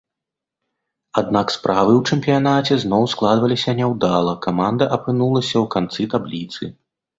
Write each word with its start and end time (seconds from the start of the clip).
Аднак 1.21 1.47
справы 1.55 1.93
ў 1.97 2.01
чэмпіянаце 2.15 2.79
зноў 2.85 3.03
складваліся 3.13 3.77
няўдала, 3.81 4.33
каманда 4.49 4.91
апынулася 5.01 5.53
ў 5.63 5.75
канцы 5.79 6.11
табліцы. 6.19 6.63